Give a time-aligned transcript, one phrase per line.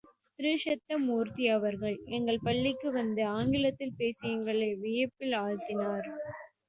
[0.39, 6.09] திரு சத்யமூர்த்தி அவர்கள் எங்கள் பள்ளிக்கு வந்து ஆங்கிலத்தில் பேசி எங்களை வியப்பில் ஆழ்த்தினார்.